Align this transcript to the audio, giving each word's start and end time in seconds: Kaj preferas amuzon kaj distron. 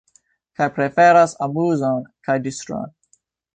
Kaj 0.59 0.67
preferas 0.77 1.35
amuzon 1.47 2.09
kaj 2.29 2.41
distron. 2.49 2.93